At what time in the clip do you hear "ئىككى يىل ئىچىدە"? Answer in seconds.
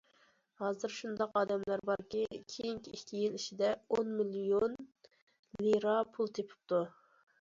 2.95-3.69